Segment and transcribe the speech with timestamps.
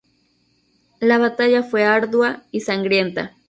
[0.99, 3.37] La batalla fue ardua y sangrienta.